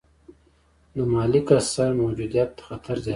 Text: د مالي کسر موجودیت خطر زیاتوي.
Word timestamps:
د 0.93 0.95
مالي 1.11 1.41
کسر 1.47 1.89
موجودیت 2.01 2.51
خطر 2.65 2.95
زیاتوي. 3.03 3.09